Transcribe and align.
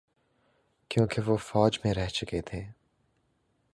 چونکہ 0.89 1.21
وہ 1.21 1.37
فوج 1.37 1.79
میں 1.83 1.93
رہ 1.93 2.07
چکے 2.07 2.41
تھے۔ 2.41 2.61